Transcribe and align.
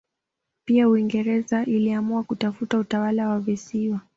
Pia 0.65 0.89
Uingereza 0.89 1.63
iliamua 1.65 2.23
kutafuta 2.23 2.77
utawala 2.79 3.29
wa 3.29 3.39
visiwa 3.39 3.99